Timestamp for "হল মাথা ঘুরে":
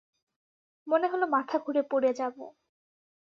1.07-1.81